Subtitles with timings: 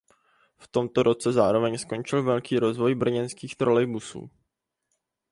[0.59, 4.29] V tomto roce zároveň skončil velký rozvoj brněnských trolejbusů.